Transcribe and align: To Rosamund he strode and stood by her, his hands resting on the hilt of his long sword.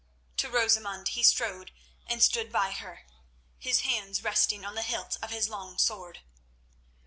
To 0.37 0.49
Rosamund 0.49 1.09
he 1.09 1.21
strode 1.21 1.71
and 2.07 2.23
stood 2.23 2.51
by 2.51 2.71
her, 2.71 3.05
his 3.59 3.81
hands 3.81 4.23
resting 4.23 4.65
on 4.65 4.73
the 4.73 4.81
hilt 4.81 5.19
of 5.21 5.29
his 5.29 5.47
long 5.47 5.77
sword. 5.77 6.21